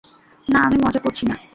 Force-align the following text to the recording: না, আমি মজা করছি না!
না, 0.47 0.59
আমি 0.61 0.77
মজা 0.85 0.99
করছি 0.99 1.23
না! 1.25 1.35